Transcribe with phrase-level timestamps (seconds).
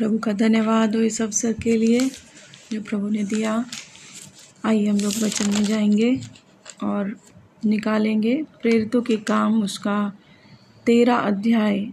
[0.00, 2.10] प्रभु का धन्यवाद हो इस अवसर के लिए
[2.72, 3.64] जो प्रभु ने दिया।
[4.64, 6.20] आइए हम लोग वचन में जाएँगे
[6.82, 7.20] और
[7.64, 10.12] निकालेंगे। प्रेरितों के काम उसका
[10.86, 11.86] तेरह अध्याय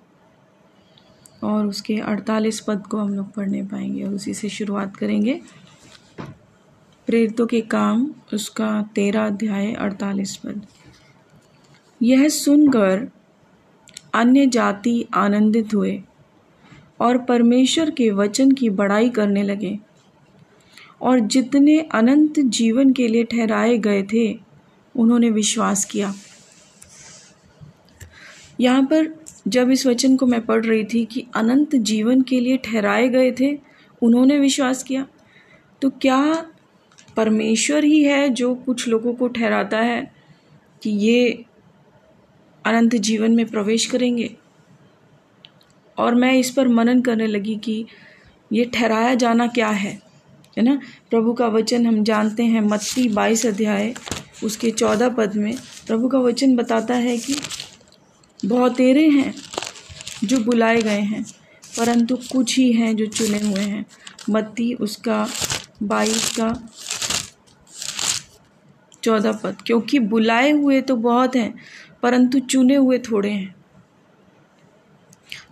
[1.44, 5.42] और उसके अड़तालीस पद को हम लोग पढ़ने पाएँगे और उसी से शुरुआत करेंगे।
[7.08, 10.66] प्रेरितों के काम उसका तेरह अध्याय, अड़तालीस पद।
[12.02, 13.12] यह सुनकर
[14.14, 16.04] अन्य जाति आनंदित हुए।
[17.00, 19.80] और परमेश्वर के वचन की बड़ाई करने लगे।
[21.02, 24.40] और जितने अनंत जीवन के लिए ठहराए गए थे,
[24.96, 26.14] उन्होंने विश्वास किया।
[28.60, 32.58] यहाँ पर जब इस वचन को मैं पढ़ रही थी कि अनंत जीवन के लिए
[32.58, 33.60] ठहराए गए थे,
[34.02, 35.08] उन्होंने विश्वास किया।
[35.82, 36.52] तो क्या
[37.18, 40.14] परमेश्वर ही है जो कुछ लोगों को ठहराता है
[40.84, 41.46] कि ये
[42.66, 44.36] अनंत जीवन में प्रवेश करेंगे?
[45.98, 47.86] और मैं इस पर मनन करने लगी कि
[48.54, 50.02] ये ठहराया जाना क्या है?
[50.58, 50.82] है ना?
[51.10, 53.94] प्रभु का वचन हम जानते हैं, मत्ती बाईस अध्याय,
[54.44, 57.36] उसके चौदह पद में। प्रभु का वचन बताता है कि
[58.46, 59.36] बहुतेरे हैं
[60.24, 61.26] जो बुलाए गए हैं,
[61.78, 63.86] परंतु कुछ ही हैं जो चुने हुए हैं।
[64.30, 65.28] मत्ती उसका
[65.84, 66.70] बाईस का
[69.04, 71.56] चौदह पद। क्योंकि बुलाए हुए तो बहुत हैं,
[72.04, 73.57] परंतु चुने हुए थोड़े हैं।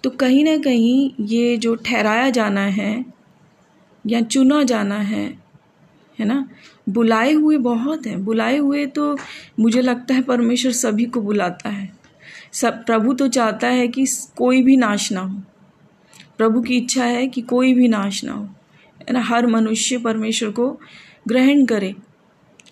[0.06, 3.06] तो कहीं ना कहीं ये जो ठहराया जाना है
[4.08, 5.40] या चुना जाना है
[6.20, 6.50] है ना?
[6.90, 9.18] बुलाए हुए बहुत हैं। बुलाए हुए तो
[9.60, 11.94] मुझे लगता है परमेश्वर सभी को बुलाता है।
[12.54, 15.42] सब, प्रभु तो चाहता है कि कोई भी नाश ना हो।
[16.38, 18.46] प्रभु की इच्छा है कि कोई भी नाश ना हो।
[19.10, 19.22] है ना?
[19.22, 20.80] हर मनुष्य परमेश्वर को
[21.28, 21.96] ग्रहण करे।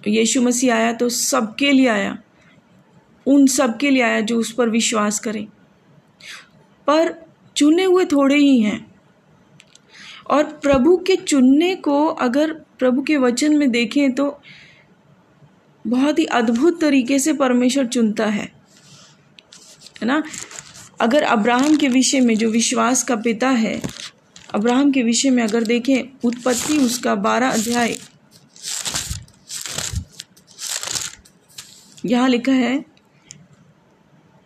[0.07, 2.17] यीशु मसीह आया तो सबके लिए आया।
[3.27, 5.47] उन सबके लिए आया जो उस पर विश्वास करें।
[6.87, 7.22] पर
[7.57, 8.93] चुने हुए थोड़े ही हैं।
[10.29, 14.41] और प्रभु के चुनने को अगर प्रभु के वचन में देखें तो
[15.87, 18.45] बहुत ही अद्भुत तरीके से परमेश्वर चुनता है।
[20.01, 20.23] है ना?
[21.01, 23.81] अगर अब्राहम के विषय में जो विश्वास का पिता है,
[24.53, 27.97] अब्राहम के विषय में अगर देखें, उत्पत्ति उसका बारह अध्याय।
[32.05, 32.92] यहाँ लिखा है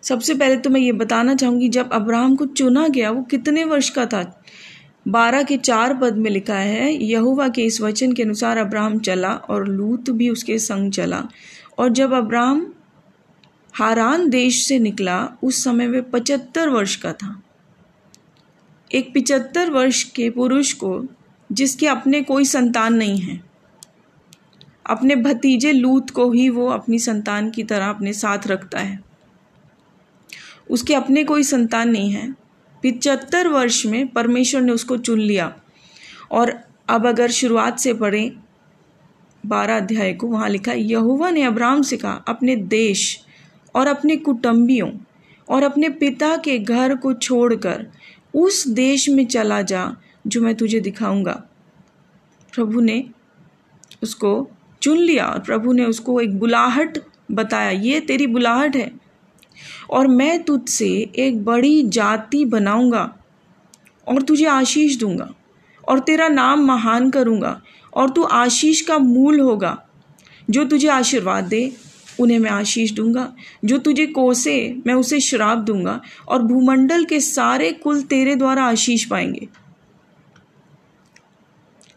[0.07, 3.89] सबसे पहले तो मैं ये बताना चाहूँगी, जब अब्राहम को चुना गया, वो कितने वर्ष
[3.89, 4.41] का था?
[5.07, 9.33] बारह के चार पद में लिखा है, यहुवा के इस वचन के अनुसार अब्राहम चला
[9.33, 11.23] और लूत भी उसके संग चला।
[11.77, 12.73] और जब अब्राहम
[13.73, 17.41] हारान देश से निकला, उस समय वे पचहत्तर वर्ष का था।
[18.91, 21.05] एक पिचहत्तर वर्ष के पुरुष को,
[21.51, 23.39] जिसके अपने कोई संतान नहीं है,
[24.85, 29.06] अपने भतीजे लूत को ही वो अपनी संतान की तरह अपने साथ रखता है।
[30.69, 32.31] उसके अपने कोई संतान नहीं है।
[32.81, 35.55] पिचहत्तर वर्ष में परमेश्वर ने उसको चुन लिया।
[36.31, 38.31] और अब अगर शुरुआत से पढ़ें,
[39.45, 43.25] बारह अध्याय को वहाँ लिखा यहुवा ने अब्राम से कहा, अपने देश
[43.75, 44.91] और अपने कुटुंबियों
[45.49, 47.87] और अपने पिता के घर को छोड़कर
[48.33, 49.95] उस देश में चला जा,
[50.27, 51.43] जो मैं तुझे दिखाऊँगा।
[52.53, 53.09] प्रभु ने
[54.03, 54.49] उसको
[54.81, 56.97] चुन लिया और प्रभु ने उसको एक बुलाहट
[57.31, 59.06] बताया, ये तेरी बुलाहट है।
[59.89, 63.17] और मैं तुझसे एक बड़ी जाति बनाऊँगा
[64.07, 65.33] और तुझे आशीष दूँगा
[65.87, 67.61] और तेरा नाम महान करूँगा
[67.93, 69.83] और तू आशीष का मूल होगा।
[70.49, 71.73] जो तुझे आशीर्वाद दे,
[72.19, 73.33] उन्हें मैं आशीष दूँगा।
[73.65, 79.05] जो तुझे कोसे, मैं उसे श्राप दूँगा और भूमंडल के सारे कुल तेरे द्वारा आशीष
[79.05, 79.47] पाएँगे।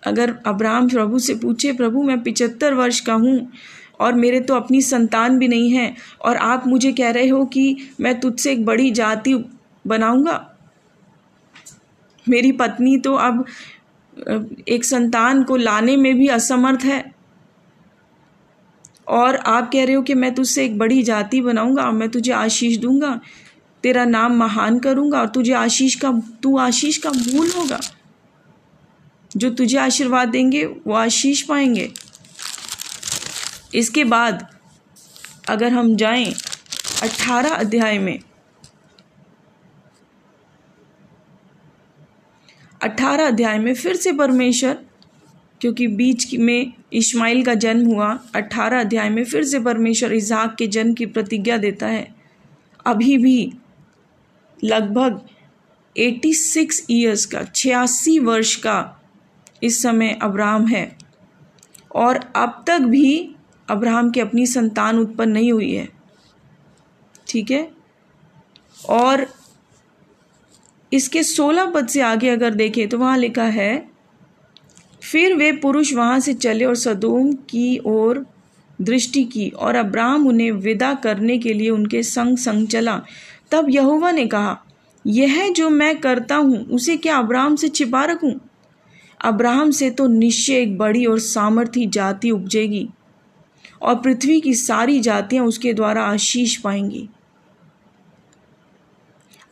[0.06, 3.52] अगर अब्राहम प्रभु से पूछे, प्रभु, मैं पिचहत्तर वर्ष का हूँ
[4.00, 7.76] और मेरे तो अपनी संतान भी नहीं है, और आप मुझे कह रहे हो कि
[8.00, 9.34] मैं तुझसे एक बड़ी जाति
[9.84, 10.46] बनाऊँगा?
[12.26, 13.44] मेरी पत्नी तो अब
[14.68, 17.04] एक संतान को लाने में भी असमर्थ है।
[19.08, 22.76] और आप कह रहे हो कि मैं तुझसे एक बड़ी जाति बनाऊँगा मैं तुझे आशीष
[22.78, 23.20] दूँगा,
[23.84, 26.12] तेरा नाम महान करूँगा और तुझे आशीष का,
[26.42, 27.80] तू आशीष का मूल होगा।
[29.30, 31.90] जो तुझे आशीर्वाद देंगे, वो आशीष पाएँगे।
[33.74, 34.46] इसके बाद
[35.48, 36.34] अगर हम जाएँ
[37.02, 38.18] अठारह अध्याय में,
[42.82, 44.78] अठारह अध्याय में फिर से परमेश्वर,
[45.60, 50.66] क्योंकि बीच में इस्माइल का जन्म हुआ, अठारह अध्याय में फिर से परमेश्वर इजाक के
[50.66, 52.14] जन्म की प्रतिज्ञा देता है।
[52.86, 53.52] अभी भी
[54.64, 55.20] लगभग
[55.96, 59.00] एटी सिक्स ईयर्स का, छियासी वर्ष का
[59.62, 60.96] इस समय अब्राहम है।
[61.94, 63.34] और अब तक भी
[63.70, 65.88] अब्राहम की अपनी संतान उत्पन्न नहीं हुई है।
[67.28, 67.68] ठीक है?
[68.88, 69.26] और
[70.92, 73.88] इसके सोलह पद से आगे अगर देखें तो वहाँ लिखा है,
[75.02, 78.24] फिर वे पुरुष वहाँ से चले और सदोम की ओर
[78.78, 83.00] दृष्टि की, और अब्राहम उन्हें विदा करने के लिए उनके संग संग चला।
[83.50, 84.56] तब यहोवा ने कहा,
[85.04, 88.32] यह जो मैं करता हूँ, उसे क्या अब्राहम से छिपा रखूँ?
[89.20, 92.88] अब्राहम से तो निश्चय एक बड़ी और सामर्थी जाति उपजेगी।
[93.82, 97.08] और पृथ्वी की सारी जातियाँ उसके द्वारा आशीष पाएँगी।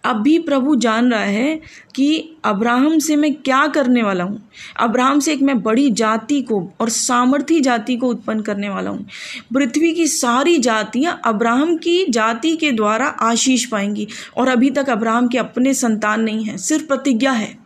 [0.05, 1.61] अब भी प्रभु जान रहा है
[1.95, 4.41] कि अब्राहम से मैं क्या करने वाला हूँ।
[4.77, 9.07] अब्राहम से एक मैं बड़ी जाति को और सामर्थी जाति को उत्पन्न करने वाला हूँ।
[9.55, 15.29] पृथ्वी की सारी जातियाँ अब्राहम की जाति के द्वारा आशीष पाएँगी और अभी तक अब्राहम
[15.29, 17.57] के अपने संतान नहीं है, सिर्फ़ प्रतिज्ञा है।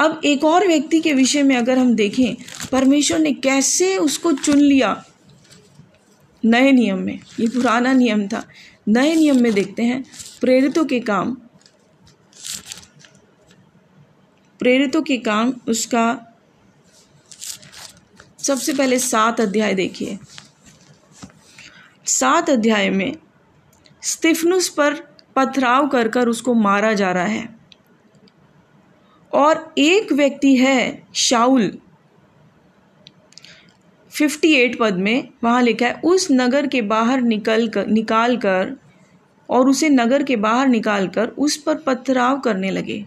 [0.00, 2.34] अब एक और व्यक्ति के विषय में अगर हम देखें
[2.74, 5.04] परमेश्वर ने कैसे उसको चुन लिया?
[6.44, 8.48] नए नियम में। ये पुराना नियम था।
[8.88, 10.04] नए नियम में देखते हैं,
[10.40, 11.34] प्रेरितों के काम।
[14.58, 16.36] प्रेरितों के काम, उसका
[18.38, 20.18] सबसे पहले सात अध्याय देखिए।
[22.06, 23.16] सात अध्याय में
[24.02, 24.94] स्टिफनुस पर
[25.36, 27.56] पथराव कर कर उसको मारा जा रहा है।
[29.32, 31.78] और एक व्यक्ति है शाउल
[34.14, 38.76] 58 पद में वहाँ लिखा है, उस नगर के बाहर निकल कर निकाल कर
[39.50, 43.06] और उसे नगर के बाहर निकाल कर उस पर पथराव करने लगे।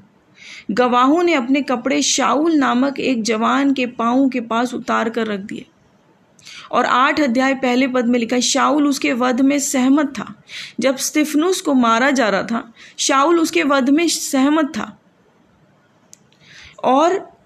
[0.71, 5.39] गवाहों ने अपने कपड़े शाउल नामक एक जवान के पाँव के पास उतार कर रख
[5.39, 5.65] दिए।
[6.71, 10.33] और आठ अध्याय पहले पद में लिखा शाउल उसके वध में सहमत था।
[10.79, 14.99] जब स्टिफनुस को मारा जा रहा था शाउल उसके वध में सहमत था।
[16.83, 17.36] और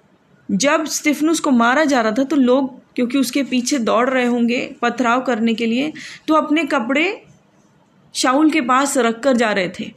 [0.51, 4.75] जब स्टिफनुस को मारा जा रहा था तो लोग, क्योंकि उसके पीछे दौड़ रहे होंगे
[4.81, 5.93] पथराव करने के लिए
[6.27, 7.23] तो अपने कपड़े
[8.13, 9.91] शाउल के पास रख कर जा रहे थे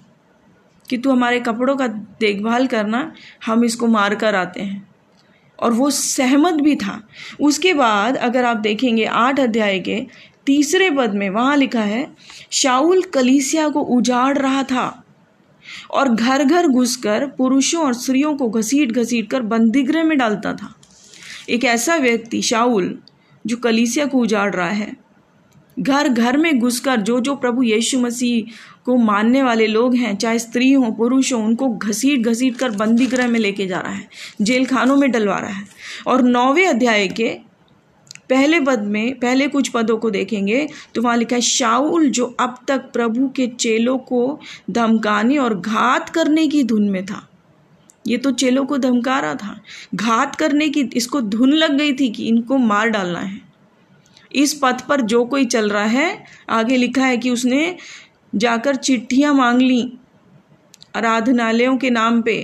[0.89, 3.13] कि तू हमारे कपड़ों का देखभाल करना,
[3.47, 4.89] हम इसको मार कर आते हैं।
[5.59, 7.09] और वो सहमत भी था।
[7.41, 10.01] उसके बाद, अगर आप देखेंगे आठ अध्याय के
[10.47, 12.07] तीसरे पद में, वहाँ लिखा है
[12.51, 15.04] शाउल कलीसिया को उजाड़ रहा था।
[15.91, 20.75] और घर घर घुसकर पुरुषों और स्त्रियों को घसीट घसीट कर बंदीगृह में डालता था।
[21.49, 22.99] एक ऐसा व्यक्ति शाउल
[23.47, 24.97] जो कलीसिया को उजाड़ रहा है।
[25.79, 28.53] घर घर में घुसकर जो जो प्रभु यीशु मसीह
[28.85, 33.07] को मानने वाले लोग हैं, चाहे स्त्री हो, पुरुष हो, उनको घसीट घसीट कर बंदी
[33.07, 34.09] गृह में लेके जा रहा है।
[34.43, 35.65] जेल खानों में डलवा रहा है।
[36.07, 37.37] और नौवे अध्याय के
[38.31, 42.59] पहले पद में, पहले कुछ पदों को देखेंगे तो वहाँ लिखा है शाउल जो अब
[42.69, 44.39] तक प्रभु के चेलों को
[44.71, 47.27] धमकाने और घात करने की धुन में था।
[48.07, 49.59] ये तो चेलों को धमका रहा था।
[49.95, 53.41] घात करने की, इसको धुन लग गई थी कि इनको मार डालना है।
[54.33, 57.77] इस पथ पर जो कोई चल रहा है, आगे लिखा है कि उसने
[58.35, 59.93] जाकर चिट्ठियाँ मांग ली
[60.97, 62.35] आराधनालयों के नाम पे,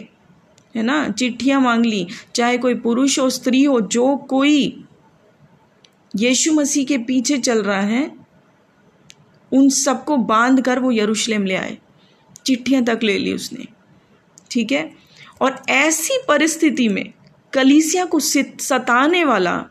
[0.74, 1.08] है ना?
[1.08, 4.84] चिट्ठियाँ मांग ली, चाहे कोई पुरुष हो, स्त्री हो, जो कोई
[6.16, 8.12] यीशु मसीह के पीछे चल रहा है,
[9.52, 11.78] उन सबको बाँध कर वो यरूशलेम ले आए।
[12.46, 13.64] चिट्ठियाँ तक ले ली उसने।
[14.50, 14.92] ठीक है?
[15.40, 17.12] और ऐसी परिस्थिति में
[17.52, 19.64] कलीसिया को सताने वाला,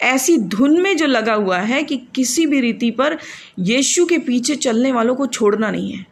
[0.00, 3.18] ऐसी धुन में जो लगा हुआ है कि किसी भी रीति पर
[3.58, 6.06] यीशु के पीछे चलने वालों को छोड़ना नहीं है।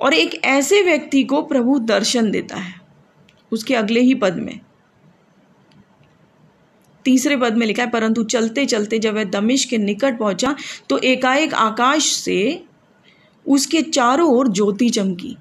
[0.00, 2.80] और एक ऐसे व्यक्ति को प्रभु दर्शन देता है,
[3.52, 4.60] उसके अगले ही पद में।
[7.08, 10.54] तीसरे पद में लिखा है, परंतु चलते चलते जब वह दमिश के निकट पहुँचा
[10.90, 12.64] तो एकाएक आकाश से
[13.46, 15.36] उसके चारों ओर ज्योति चमकी।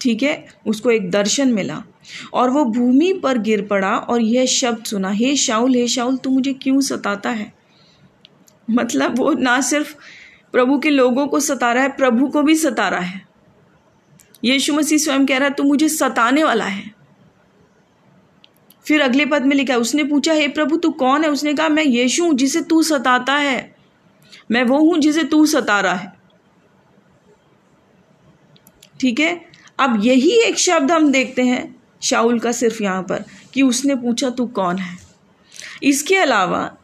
[0.00, 1.82] ठीक है, उसको एक दर्शन मिला
[2.34, 6.30] और वो भूमि पर गिर पड़ा और यह शब्द सुना, हे शाउल हे शाउल तू
[6.30, 7.52] मुझे क्यों सताता है?
[8.68, 9.94] मतलब वो ना सिर्फ़
[10.52, 13.20] प्रभु के लोगों को सता रहा है, प्रभु को भी सता रहा है।
[14.44, 16.90] यीशु मसीह स्वयं कह रहा है, तू मुझे सताने वाला है।
[18.88, 21.30] फिर अगले पद में लिखा है, उसने पूछा, हे प्रभु, तू कौन है?
[21.30, 23.76] उसने कहा, मैं यीशु हूँ, जिसे तू सताता है।
[24.50, 26.12] मैं वो हूँ, जिसे तू सता रहा है।
[29.00, 29.40] ठीक है?
[29.78, 33.24] अब यही एक शब्द हम देखते हैं शाहुल का सिर्फ़ यहाँ पर,
[33.54, 34.98] कि उसने पूछा, तू कौन है?
[35.82, 36.76] इसके अलावा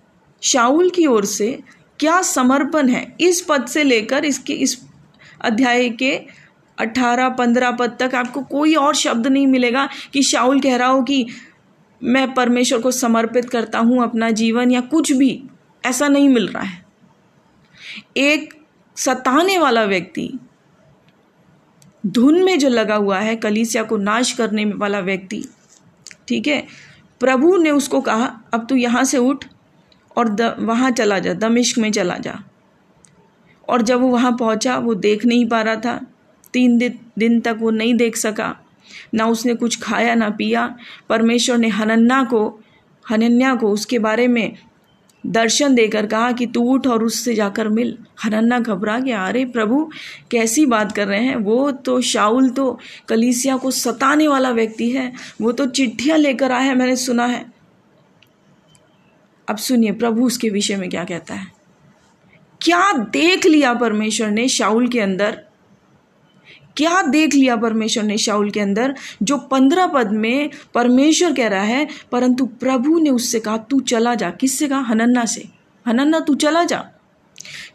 [0.43, 1.63] शाउल की ओर से
[2.01, 4.79] क्या समर्पण है, इस पद से लेकर इसके, इस
[5.41, 6.21] अध्याय के
[6.79, 11.03] अठारह, पंद्रह पद तक आपको कोई और शब्द नहीं मिलेगा कि शाउल कह रहा हो
[11.03, 11.27] कि
[12.03, 15.43] मैं परमेश्वर को समर्पित करता हूँ अपना जीवन या कुछ भी,
[15.85, 16.85] ऐसा नहीं मिल रहा है।
[18.17, 18.55] एक
[18.97, 20.39] सताने वाला व्यक्ति,
[22.07, 25.45] धुन में जो लगा हुआ है, कलीसिया को नाश करने वाला व्यक्ति,
[26.29, 26.67] ठीक है?
[27.21, 29.45] प्रभु ने उसको कहा, अब तू यहाँ से उठ
[30.17, 32.39] और द, वहाँ चला जा, दमिश्क में चला जा।
[33.69, 36.01] और जब वो वहाँ पहुँचा, वो देख नहीं पा रहा था।
[36.53, 36.79] तीन
[37.19, 38.62] दिन तक वो नहीं देख सका।
[39.15, 40.77] ना उसने कुछ खाया, ना पिया।
[41.09, 42.61] परमेश्वर ने हनन्ना को,
[43.11, 44.57] हनन्या को उसके बारे में
[45.27, 49.91] दर्शन देकर कहा कि तू उठ और उससे जाकर मिल। हनन्ना घबरा गया। अरे प्रभु,
[50.31, 51.37] कैसी बात कर रहे हैं?
[51.37, 56.63] वो तो शाउल तो कलीसिया को सताने वाला व्यक्ति है। वो तो चिट्ठियाँ लेकर आया
[56.63, 57.53] है, मैंने सुना है।
[59.49, 61.47] अब सुनिए, प्रभु उसके विषय में क्या कहता है?
[62.61, 65.45] क्या देख लिया परमेश्वर ने शाउल के अंदर?
[66.77, 71.63] क्या देख लिया परमेश्वर ने शाउल के अंदर, जो पंद्रह पद में परमेश्वर कह रहा
[71.63, 74.81] है, परंतु प्रभु ने उससे कहा, तू चला जा। किससे कहा?
[74.81, 75.49] हनन्ना से।
[75.87, 76.85] हनन्ना, तू चला जा।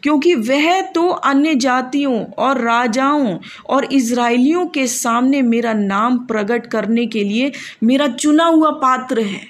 [0.02, 3.38] क्योंकि वह तो अन्य जातियों और राजाओं
[3.68, 7.52] और इसराइलियों के सामने मेरा नाम प्रकट करने के लिए
[7.84, 9.40] मेरा चुना हुआ पात्र है।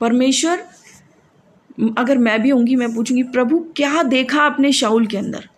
[0.00, 0.64] परमेश्वर,
[1.98, 5.48] अगर मैं भी होंगी, मैं पूछूँगी, प्रभु, क्या देखा आपने शाउल के अंदर?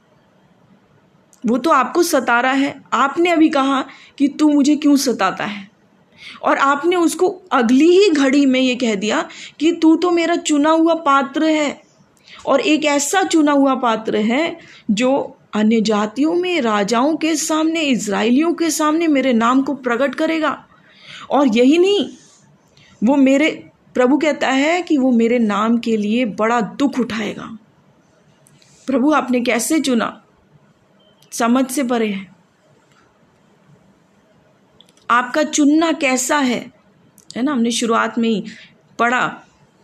[1.46, 3.84] वो तो आपको सता रहा है। आपने अभी कहा
[4.18, 5.70] कि तू मुझे क्यों सताता है?
[6.42, 9.28] और आपने उसको अगली ही घड़ी में ये कह दिया
[9.60, 11.82] कि तू तो मेरा चुना हुआ पात्र है
[12.46, 14.58] और एक ऐसा चुना हुआ पात्र है
[14.90, 20.66] जो अन्य जातियों में, राजाओं के सामने इसराइलियों के सामने मेरे नाम को प्रकट करेगा।
[21.30, 22.08] और यही नहीं,
[23.04, 27.58] वो मेरे, प्रभु कहता है कि वो मेरे नाम के लिए बड़ा दुख उठाएगा।
[28.86, 30.19] प्रभु, आपने कैसे चुना?
[31.32, 32.34] समझ से परे है।
[35.10, 36.72] आपका चुनना कैसा है?
[37.36, 38.44] है ना, हमने शुरुआत में ही
[38.98, 39.26] पढ़ा,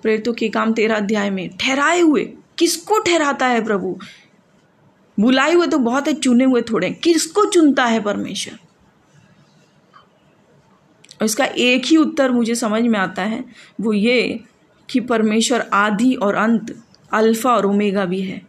[0.03, 2.25] प्रेरितों के काम तेरह अध्याय में। ठहराए हुए,
[2.59, 3.99] किसको ठहराता है प्रभु?
[5.21, 8.59] बुलाए हुए तो बहुत है, चुने हुए थोड़े किसको चुनता है परमेश्वर?
[11.25, 13.45] इसका एक ही उत्तर मुझे समझ में आता है,
[13.81, 14.41] वो ये
[14.91, 18.46] कि परमेश्वर आदि और अंत, अल्फ़ा और ओमेगा भी है।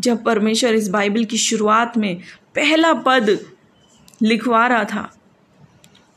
[0.00, 2.20] जब परमेश्वर इस बाइबल की शुरुआत में
[2.54, 3.38] पहला पद
[4.22, 5.16] लिखवा रहा था,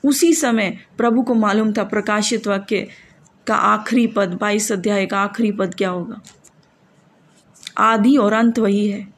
[0.05, 2.87] उसी समय प्रभु को मालूम था प्रकाशित वाक्य
[3.47, 6.21] का आखिरी पद, बाईस अध्याय का आखिरी पद क्या होगा।
[7.77, 9.13] आदि और अंत वही है।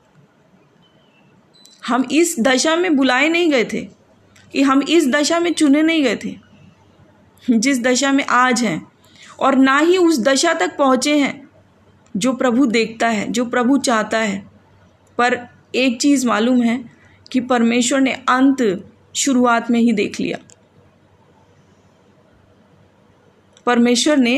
[1.87, 3.81] हम इस दशा में बुलाए नहीं गए थे
[4.51, 6.39] कि हम इस दशा में चुने नहीं गए थे।
[7.49, 8.87] जिस दशा में आज हैं
[9.39, 11.49] और ना ही उस दशा तक पहुँचे हैं
[12.17, 14.54] जो प्रभु देखता है, जो प्रभु चाहता है।
[15.17, 15.37] पर
[15.75, 16.83] एक चीज़ मालूम है
[17.31, 18.63] कि परमेश्वर ने अंत
[19.15, 20.37] शुरुआत में ही देख लिया।
[23.67, 24.37] परमेश्वर ने,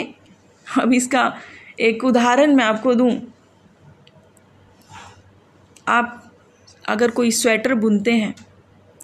[0.67, 1.33] अब इसका
[1.79, 3.11] एक उदाहरण मैं आपको दूँ।
[5.87, 6.23] आप
[6.85, 8.33] अगर कोई स्वेटर बुनते हैं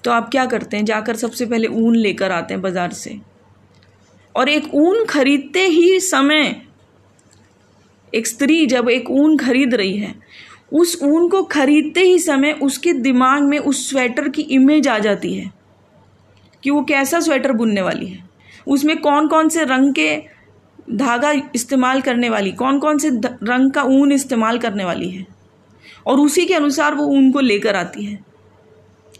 [0.03, 0.86] तो आप क्या करते हैं?
[0.86, 3.20] जाकर सबसे पहले ऊन लेकर आते हैं बाज़ार से।
[4.36, 6.62] और एक ऊन खरीदते ही समय
[8.13, 10.13] एक स्त्री जब एक ऊन खरीद रही है
[10.74, 15.34] उस ऊन को खरीदते ही समय उसके दिमाग में उस स्वेटर की इमेज आ जाती
[15.34, 15.51] है
[16.63, 18.30] कि वो कैसा स्वेटर बुनने वाली है।
[18.68, 20.18] उसमें कौन कौन से रंग के
[20.92, 23.10] धागा इस्तेमाल करने वाली कौन कौन से
[23.44, 25.27] रंग का ऊन इस्तेमाल करने वाली है।
[26.08, 28.20] और उसी के अनुसार वो ऊन को लेकर आती है।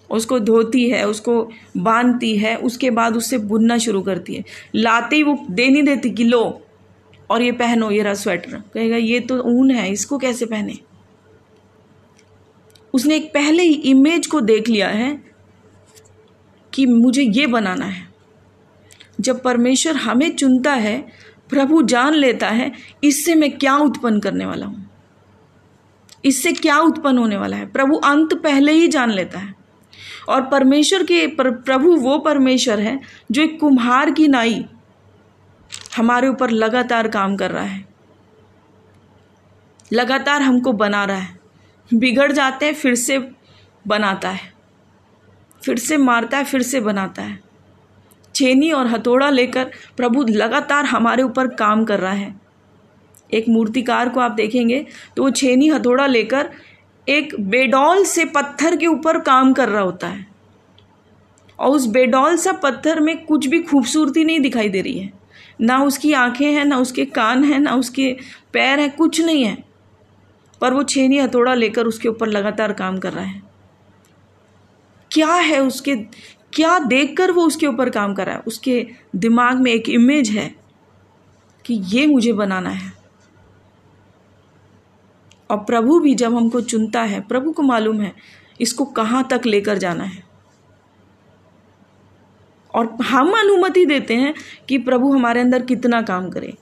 [0.10, 4.43] उसको धोती है, उसको बांधती है, उसके बाद उससे बुनना शुरू करती है।
[4.75, 6.62] लाते ही वो दे नहीं देती कि लो,
[7.29, 10.92] और ये पहनो, ये रहा स्वेटर कहेगा, ये तो ऊन है, इसको कैसे पहने?
[12.93, 15.23] उसने एक पहले ही इमेज को देख लिया है
[16.73, 18.07] कि मुझे ये बनाना है।
[19.19, 20.97] जब परमेश्वर हमें चुनता है
[21.50, 22.71] प्रभु जान लेता है
[23.03, 24.89] इससे मैं क्या उत्पन्न करने वाला हूँ?
[26.25, 27.65] इससे क्या उत्पन्न होने वाला है?
[27.65, 29.53] प्रभु अंत पहले ही जान लेता है।
[30.29, 33.00] और परमेश्वर के पर, प्रभु वो परमेश्वर है
[33.31, 34.65] जो एक कुम्हार की नाई
[35.97, 37.85] हमारे ऊपर लगातार काम कर रहा है।
[39.93, 41.42] लगातार हमको बना रहा है।
[41.94, 43.20] बिगड़ जाते हैं, फिर से
[43.88, 44.54] बनाता है।
[45.66, 47.40] फिर से मारता है, फिर से बनाता है।
[48.36, 52.42] छेनी और हथौड़ा लेकर प्रभु लगातार हमारे ऊपर काम कर रहा है।
[53.34, 54.86] एक मूर्तिकार को आप देखेंगे
[55.18, 56.50] तो वो छेनी हथौड़ा लेकर
[57.10, 60.28] एक बेडौल से पत्थर के ऊपर काम कर रहा होता है।
[61.60, 65.13] और उस बेडौल सा पत्थर में कुछ भी खूबसूरती नहीं दिखाई दे रही है।
[65.62, 68.18] ना उसकी आँखें हैं, ना उसके कान हैं, ना उसके
[68.54, 69.73] पैर हैं, कुछ नहीं है।
[70.63, 73.43] पर वो छेनी हथौड़ा लेकर उसके ऊपर लगातार काम कर रहा है।
[75.12, 75.96] क्या है उसके,
[76.53, 78.41] क्या देखकर वो उसके ऊपर काम कर रहा है?
[78.41, 80.55] उसके दिमाग में एक इमेज है
[81.65, 82.93] कि ये मुझे बनाना है।
[85.51, 88.13] और प्रभु भी जब हमको चुनता है, प्रभु को मालूम है,
[88.62, 90.24] इसको कहाँ तक लेकर जाना है।
[92.75, 94.34] और हम अनुमति देते हैं
[94.70, 96.53] कि प्रभु हमारे अंदर कितना काम करे।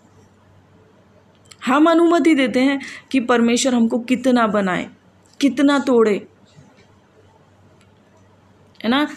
[1.66, 2.80] हम अनुमति देते हैं
[3.12, 4.90] कि परमेश्वर हमको कितना बनाए,
[5.42, 6.28] कितना तोड़े।
[8.84, 9.08] है ना?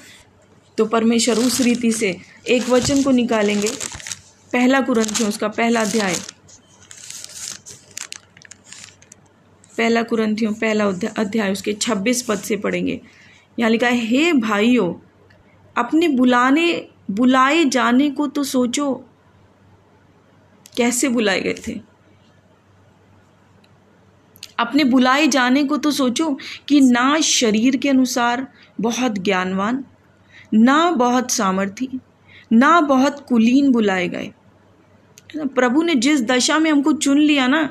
[0.79, 2.17] तो परमेश्वर उस रीति से
[2.49, 3.69] एक वचन को निकालेंगे।
[4.53, 6.15] पहला कुरंथियों, उसका पहला अध्याय।
[9.77, 10.85] पहला कुरंथियों, पहला
[11.19, 13.01] अध्याय, उसके छब्बीस पद से पढ़ेंगे।
[13.59, 14.95] यहाँ लिखा है, हे भाइयों,
[15.77, 19.05] अपने बुलाने, बुलाए जाने को तो सोचो।
[20.77, 21.94] कैसे बुलाए गए थे?
[24.59, 28.47] अपने बुलाए जाने को तो सोचो कि ना शरीर के अनुसार
[28.81, 29.85] बहुत ज्ञानवान,
[30.55, 31.89] ना बहुत सामर्थी,
[32.53, 34.33] ना बहुत कुलीन बुलाए गए।
[35.37, 37.71] प्रभु ने जिस दशा में हमको चुन लिया ना,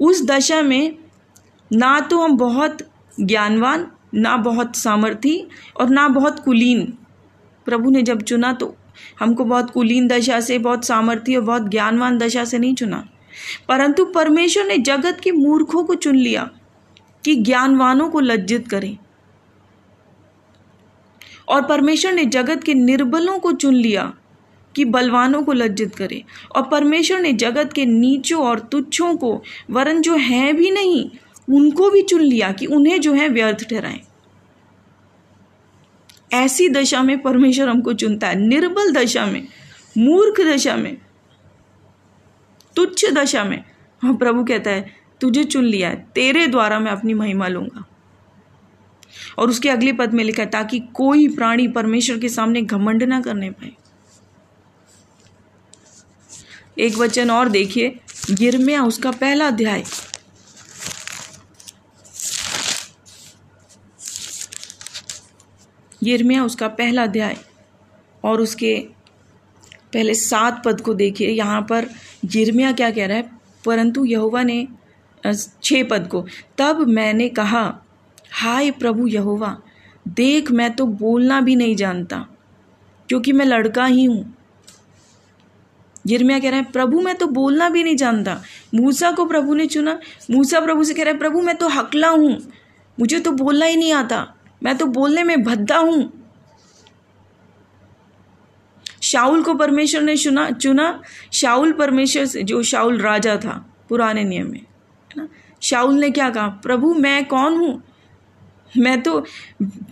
[0.00, 0.96] उस दशा में
[1.72, 2.78] ना तो हम बहुत
[3.20, 6.84] ज्ञानवान, ना बहुत सामर्थी और ना बहुत कुलीन।
[7.66, 8.74] प्रभु ने जब चुना तो
[9.20, 13.06] हमको बहुत कुलीन दशा से, बहुत सामर्थ्य और बहुत ज्ञानवान दशा से नहीं चुना।
[13.68, 16.50] परंतु परमेश्वर ने जगत के मूर्खों को चुन लिया
[17.24, 18.98] कि ज्ञानवानों को लज्जित करें।
[21.48, 24.14] और परमेश्वर ने जगत के निर्बलों को चुन लिया
[24.76, 26.24] कि बलवानों को लज्जित करे।
[26.56, 31.10] और परमेश्वर ने जगत के नीचों और तुच्छों को, वरन जो हैं भी नहीं,
[31.50, 34.00] उनको भी चुन लिया कि उन्हें जो है व्यर्थ ठहराएँ।
[36.32, 39.46] ऐसी दशा में परमेश्वर हमको चुनता है। निर्बल दशा में,
[39.98, 40.96] मूर्ख दशा में।
[42.78, 43.62] तुच्छ दशा में।
[44.02, 47.84] हाँ प्रभु कहता है, तुझे चुन लिया है, तेरे द्वारा मैं अपनी महिमा लूँगा।
[49.38, 53.20] और उसके अगले पद में लिखा है, ताकि कोई प्राणी परमेश्वर के सामने घमंड ना
[53.20, 53.72] करने पाए।
[56.78, 57.98] एक वचन और देखिए
[58.30, 59.82] गिरमिया उसका पहला अध्याय।
[66.04, 67.36] गिरमिया उसका पहला अध्याय
[68.24, 68.74] और उसके
[69.92, 71.88] पहले सात पद को देखिए, यहाँ पर
[72.22, 73.30] गिरमिया क्या कह रहा है?
[73.64, 74.66] परंतु यहोवा ने
[75.62, 76.24] छः पद को।
[76.58, 77.62] तब मैंने कहा,
[78.32, 79.56] हाय प्रभु यहोवा,
[80.06, 82.26] देख मैं तो बोलना भी नहीं जानता,
[83.08, 84.34] क्योंकि मैं लड़का ही हूँ।
[86.06, 88.40] यिर्मयाह कह रहा है, प्रभु मैं तो बोलना भी नहीं जानता।
[88.74, 89.98] मूसा को प्रभु ने चुना।
[90.30, 92.38] मूसा प्रभु से कह रहा है, प्रभु, मैं तो हकला हूँ।
[92.98, 94.26] मुझे तो बोलना ही नहीं आता।
[94.62, 96.17] मैं तो बोलने में भद्दा हूँ।
[99.08, 104.50] शाउल को परमेश्वर ने चुना चुना। शाउल परमेश्वर से, जो शाउल राजा था, पुराने नियम
[104.50, 105.28] में, है ना?
[105.62, 106.48] शाउल ने क्या कहा?
[106.48, 107.82] प्रभु, मैं कौन हूँ?
[108.76, 109.24] मैं तो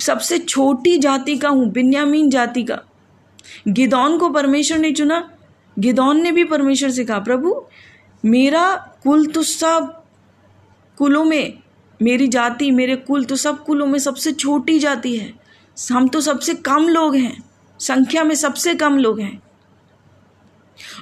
[0.00, 2.78] सबसे छोटी जाति का हूँ, बिन्यामीन जाति का।
[3.68, 5.30] गिदौन को परमेश्वर ने चुना।
[5.78, 7.62] गिदौन ने भी परमेश्वर से कहा, प्रभु,
[8.24, 10.02] मेरा कुल तो सब
[10.96, 11.58] कुलों में,
[12.02, 15.32] मेरी जाति, मेरे कुल तो सब कुलों में सबसे छोटी जाति है।
[15.92, 17.42] हम तो सबसे कम लोग हैं।
[17.80, 19.42] संख्या में सबसे कम लोग हैं।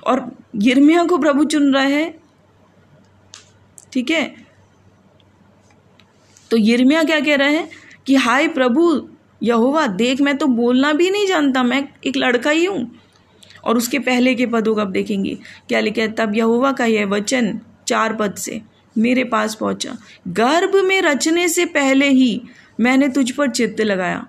[0.06, 2.14] और गिरमिया को प्रभु चुन रहे हैं,
[3.92, 4.34] ठीक है?
[6.50, 7.70] तो यिर्मिया क्या कह रहे हैं
[8.06, 9.08] कि, हाय प्रभु,
[9.42, 13.00] यहोवा, देख, मैं तो बोलना भी नहीं जानता, मैं एक लड़का ही हूँ।
[13.64, 17.60] और उसके पहले के पदों का आप देखेंगे। क्या लिखा तब यहोवा का यह वचन
[17.88, 18.62] चार पद से
[18.98, 19.96] मेरे पास पहुँचा।
[20.28, 22.42] गर्भ में रचने से पहले ही
[22.80, 24.26] मैंने तुझ पर चित्त लगाया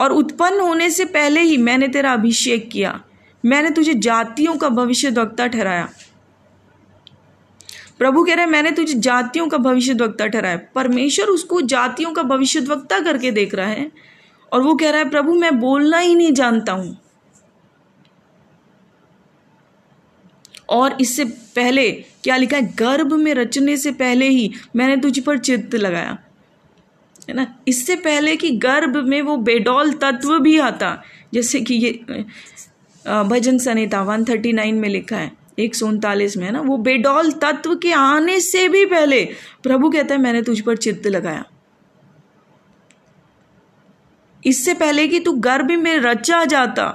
[0.00, 3.00] और उत्पन्न होने से पहले ही मैंने तेरा अभिषेक किया।
[3.44, 5.88] मैंने तुझे जातियों का भविष्य वक्ता ठहराया।
[7.98, 12.22] प्रभु कह रहे हैं, मैंने तुझे जातियों का भविष्य वक्ता ठहराया। परमेश्वर उसको जातियों का
[12.22, 13.90] भविष्य वक्ता करके देख रहा है
[14.52, 16.96] और वो कह रहा है, प्रभु, मैं बोलना ही नहीं जानता हूँ।
[20.68, 21.24] और इससे
[21.56, 21.90] पहले
[22.24, 26.18] क्या लिखा है, गर्भ में रचने से पहले ही मैंने तुझ पर चित्त लगाया।
[27.28, 27.46] है ना?
[27.68, 31.02] इससे पहले कि गर्भ में वो बेडोल तत्व भी आता,
[31.34, 32.24] जैसे कि ये
[33.04, 36.60] भजन संहिता वन थर्टी नाइन में लिखा है, एक सौ उनतालीस में, है ना?
[36.60, 39.24] वो बेडोल तत्व के आने से भी पहले
[39.62, 41.44] प्रभु कहता है, मैंने तुझ पर चित्त लगाया।
[44.42, 46.86] इससे पहले कि तू गर्भ में रचा जाता,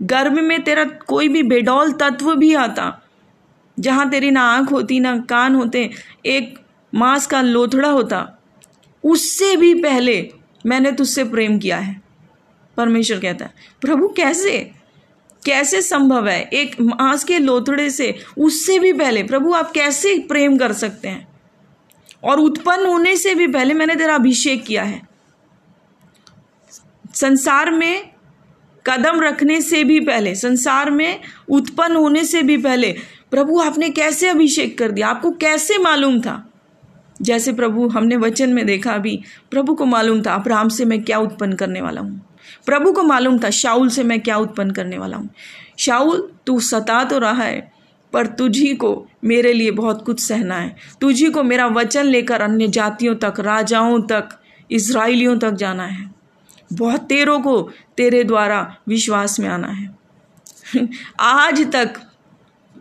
[0.00, 2.90] गर्भ में तेरा कोई भी बेडोल तत्व भी आता,
[3.76, 5.90] जहाँ तेरी ना आँख होती, ना कान होते,
[6.26, 6.58] एक
[6.92, 8.38] मांस का लोथड़ा होता
[9.04, 10.30] उससे भी पहले
[10.66, 12.02] मैंने तुझसे प्रेम किया है।
[12.76, 14.70] परमेश्वर कहता है, प्रभु, कैसे?
[15.46, 16.42] कैसे संभव है?
[16.42, 21.28] एक मांस के लोथड़े से उससे भी पहले। प्रभु, आप कैसे प्रेम कर सकते हैं?
[22.24, 25.02] और उत्पन्न होने से भी पहले मैंने तेरा अभिषेक किया है।
[27.14, 28.10] संसार में
[28.86, 32.96] कदम रखने से भी पहले, संसार में उत्पन्न होने से भी पहले,
[33.30, 35.08] प्रभु, आपने कैसे अभिषेक कर दिया?
[35.08, 36.51] आपको कैसे मालूम था?
[37.22, 41.18] जैसे प्रभु, हमने वचन में देखा अभी प्रभु को मालूम था अब्राहम से मैं क्या
[41.18, 42.28] उत्पन्न करने वाला हूँ।
[42.66, 45.28] प्रभु को मालूम था शाउल से मैं क्या उत्पन्न करने वाला हूँ।
[45.78, 47.72] शाउल तू सता तो रहा है,
[48.12, 52.68] पर तुझी को मेरे लिए बहुत कुछ सहना है। तुझी को मेरा वचन लेकर अन्य
[52.68, 54.28] जातियों तक, राजाओं तक
[54.70, 56.14] इसराइलियों तक जाना है।
[56.72, 59.98] बहुत तेरों को तेरे द्वारा विश्वास में आना है।
[61.20, 62.00] आज तक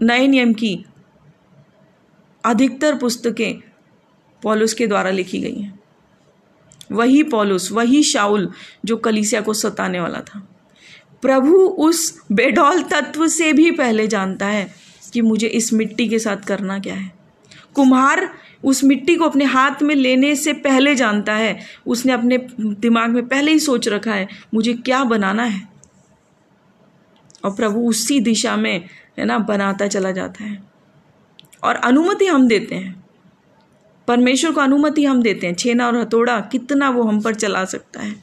[0.02, 0.86] नए नियम की
[2.46, 3.71] अधिकतर पुस्तकें
[4.44, 5.80] पॉलुस के द्वारा लिखी गई हैं।
[6.92, 8.52] वही पॉलुस, वही शाउल
[8.86, 10.50] जो कलीसिया को सताने वाला था।
[11.22, 14.74] प्रभु उस बेडौल तत्व से भी पहले जानता है
[15.14, 17.12] कि मुझे इस मिट्टी के साथ करना क्या है।
[17.74, 23.10] कुम्हार उस मिट्टी को अपने हाथ में लेने से पहले जानता है। उसने अपने दिमाग
[23.10, 25.68] में पहले ही सोच रखा है, मुझे क्या बनाना है?
[27.46, 30.64] और प्रभु उसी दिशा में, है ना, बनाता चला जाता है।
[31.64, 33.01] और अनुमति हम देते हैं।
[34.12, 38.02] परमेश्वर को अनुमति हम देते हैं, छेना और हथौड़ा, कितना वो हम पर चला सकता
[38.02, 38.16] है।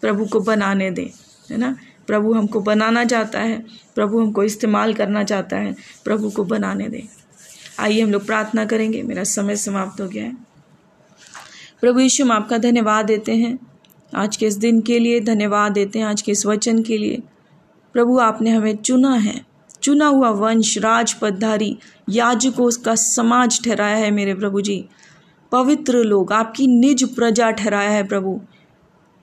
[0.00, 1.06] प्रभु को बनाने दें,
[1.50, 1.76] है ना?
[2.06, 7.08] प्रभु हमको बनाना चाहता है, प्रभु हमको इस्तेमाल करना चाहता है, प्रभु को बनाने दें।
[7.78, 10.34] आइए हम लोग प्रार्थना करेंगे, मेरा समय समाप्त हो गया है।
[11.80, 13.58] प्रभु यीशु, हम आपका धन्यवाद देते हैं।
[14.14, 17.22] आज के इस दिन के लिए धन्यवाद देते हैं, आज के इस वचन के लिए।
[17.92, 19.47] प्रभु, आपने हमें चुना है।
[19.82, 24.88] चुना हुआ वंश, राजपदधारी, याजकों का समाज ठहराया है मेरे प्रभु जी।
[25.52, 28.40] पवित्र लोग, आपकी निज प्रजा ठहराया है प्रभु।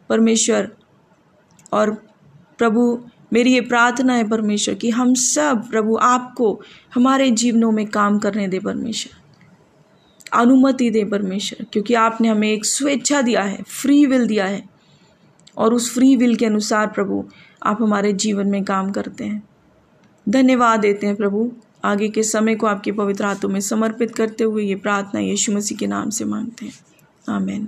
[0.09, 0.71] परमेश्वर
[1.73, 1.93] और
[2.57, 6.61] प्रभु, मेरी ये प्रार्थना है परमेश्वर कि हम सब प्रभु आपको
[6.95, 9.21] हमारे जीवनों में काम करने दे परमेश्वर।
[10.33, 14.69] अनुमति दे परमेश्वर, क्योंकि आपने हमें एक स्वेच्छा दिया है, फ्री विल दिया है।
[15.57, 17.29] और उस फ्री विल के अनुसार प्रभु,
[17.63, 19.43] आप हमारे जीवन में काम करते हैं।
[20.29, 21.51] धन्यवाद देते हैं प्रभु।
[21.85, 25.77] आगे के समय को आपके पवित्र हाथों में समर्पित करते हुए ये प्रार्थना यीशु मसीह
[25.77, 26.73] के नाम से मांगते हैं।
[27.29, 27.67] आमीन।